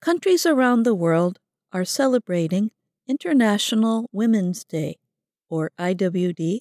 [0.00, 1.38] countries around the world
[1.72, 2.70] are celebrating
[3.06, 4.96] International Women's Day,
[5.48, 6.60] or IWD,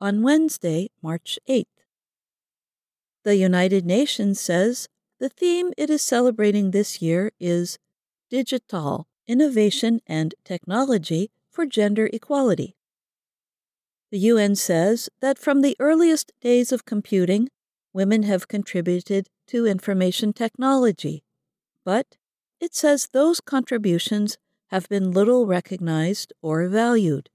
[0.00, 1.66] on Wednesday, March 8th.
[3.24, 7.78] The United Nations says the theme it is celebrating this year is
[8.30, 12.76] Digital Innovation and Technology for Gender Equality.
[14.10, 17.48] The UN says that from the earliest days of computing,
[17.92, 21.24] women have contributed to information technology,
[21.84, 22.16] but
[22.60, 24.38] it says those contributions
[24.68, 27.30] have been little recognized or valued.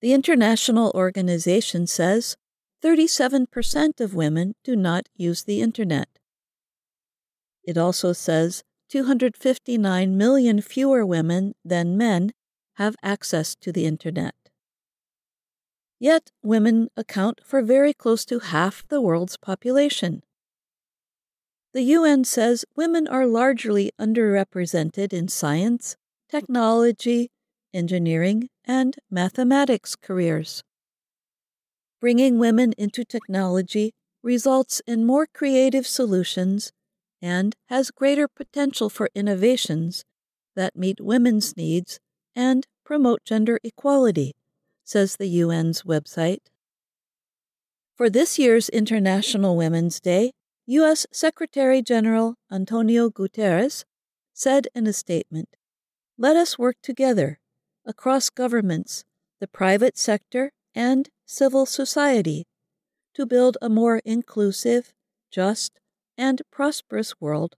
[0.00, 2.36] The international organization says
[2.82, 6.08] 37% of women do not use the Internet.
[7.62, 12.32] It also says 259 million fewer women than men
[12.74, 14.34] have access to the Internet.
[15.98, 20.22] Yet, women account for very close to half the world's population.
[21.74, 25.96] The UN says women are largely underrepresented in science,
[26.30, 27.32] technology,
[27.72, 30.62] engineering, and mathematics careers.
[32.00, 36.70] Bringing women into technology results in more creative solutions
[37.20, 40.04] and has greater potential for innovations
[40.54, 41.98] that meet women's needs
[42.36, 44.36] and promote gender equality,
[44.84, 46.50] says the UN's website.
[47.96, 50.30] For this year's International Women's Day,
[50.66, 51.06] U.S.
[51.12, 53.84] Secretary General Antonio Guterres
[54.32, 55.50] said in a statement
[56.16, 57.38] Let us work together
[57.84, 59.04] across governments,
[59.40, 62.46] the private sector, and civil society
[63.12, 64.94] to build a more inclusive,
[65.30, 65.80] just,
[66.16, 67.56] and prosperous world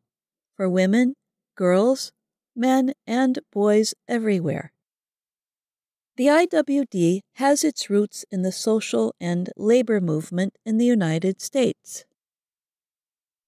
[0.56, 1.14] for women,
[1.54, 2.10] girls,
[2.56, 4.72] men, and boys everywhere.
[6.16, 12.04] The IWD has its roots in the social and labor movement in the United States.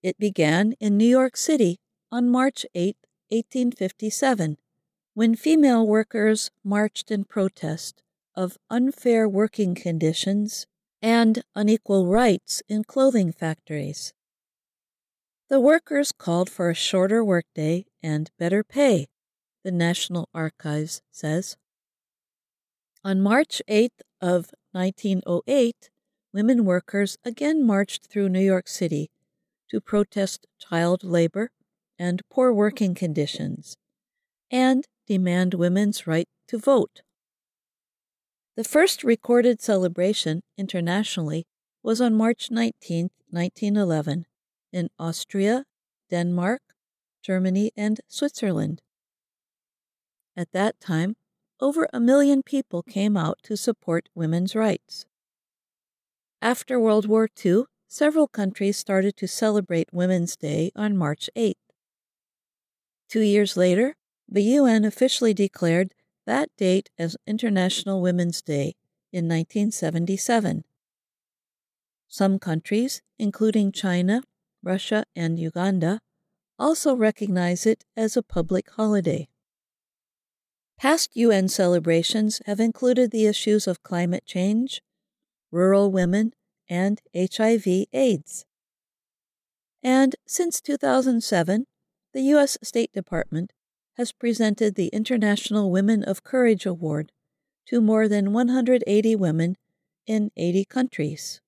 [0.03, 1.81] It began in New York City
[2.13, 2.97] on March 8,
[3.31, 4.57] 1857,
[5.15, 8.01] when female workers marched in protest
[8.37, 10.69] of unfair working conditions
[11.03, 14.13] and unequal rights in clothing factories.
[15.49, 19.09] The workers called for a shorter workday and better pay,
[19.65, 21.57] the National Archives says.
[23.05, 25.91] On March 8th of 1908,
[26.33, 29.11] women workers again marched through New York City
[29.71, 31.51] to protest child labor
[31.99, 33.77] and poor working conditions
[34.51, 37.03] and demand women's right to vote.
[38.57, 41.47] The first recorded celebration internationally
[41.83, 44.27] was on March 19, 1911,
[44.73, 45.65] in Austria,
[46.11, 46.61] Denmark,
[47.23, 48.83] Germany, and Switzerland.
[50.37, 51.15] At that time,
[51.61, 55.07] over a million people came out to support women's rights.
[56.41, 61.55] After World War II, several countries started to celebrate Women's Day on March 8th.
[63.09, 63.97] Two years later,
[64.29, 65.95] the UN officially declared
[66.27, 68.77] that date as International Women's Day
[69.11, 70.65] in 1977.
[72.07, 74.23] Some countries, including China,
[74.63, 76.01] Russia, and Uganda,
[76.59, 79.29] also recognize it as a public holiday.
[80.77, 84.83] Past UN celebrations have included the issues of climate change,
[85.51, 86.35] rural women,
[86.69, 88.45] and HIV/AIDS.
[89.83, 91.67] And since 2007,
[92.13, 92.59] the U.S.
[92.63, 93.53] State Department
[93.97, 97.13] has presented the International Women of Courage Award
[97.67, 99.57] to more than 180 women
[100.07, 101.41] in 80 countries.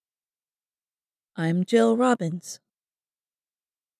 [1.36, 2.60] I'm Jill Robbins.